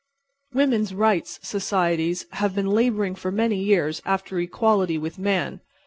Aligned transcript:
Women's 0.51 0.95
rights 0.95 1.39
societies 1.43 2.25
have 2.31 2.55
been 2.55 2.65
laboring 2.65 3.13
for 3.13 3.31
many 3.31 3.63
years 3.63 4.01
after 4.03 4.39
equality 4.39 4.97
with 4.97 5.19
man. 5.19 5.61